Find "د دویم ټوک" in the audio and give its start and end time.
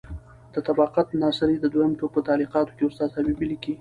1.59-2.11